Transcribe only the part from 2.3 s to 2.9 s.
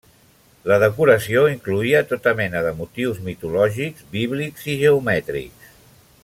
mena de